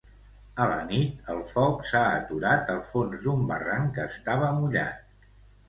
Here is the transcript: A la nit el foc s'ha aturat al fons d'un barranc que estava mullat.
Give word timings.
A 0.63 0.65
la 0.69 0.77
nit 0.91 1.29
el 1.33 1.41
foc 1.51 1.85
s'ha 1.91 2.01
aturat 2.23 2.73
al 2.77 2.81
fons 2.89 3.23
d'un 3.27 3.47
barranc 3.53 3.95
que 4.01 4.09
estava 4.17 4.51
mullat. 4.59 5.33